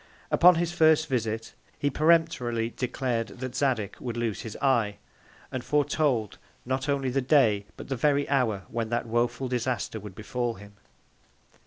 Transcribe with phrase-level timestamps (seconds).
[0.31, 4.97] Upon his first Visit, he peremptorily declared that Zadig would lose his Eye;
[5.51, 10.15] and foretold not only the Day, but the very Hour when that woful Disaster would
[10.15, 10.73] befal him.